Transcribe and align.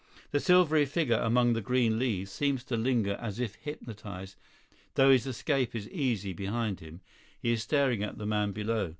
The 0.31 0.39
silvery 0.39 0.87
figure 0.87 1.19
among 1.19 1.53
the 1.53 1.61
green 1.61 1.99
leaves 1.99 2.31
seems 2.31 2.63
to 2.63 2.75
linger 2.75 3.19
as 3.21 3.39
if 3.39 3.53
hypnotised, 3.61 4.35
though 4.95 5.11
his 5.11 5.27
escape 5.27 5.75
is 5.75 5.87
easy 5.91 6.33
behind 6.33 6.79
him; 6.79 7.01
he 7.39 7.51
is 7.51 7.61
staring 7.61 8.01
at 8.01 8.17
the 8.17 8.25
man 8.25 8.51
below. 8.51 8.89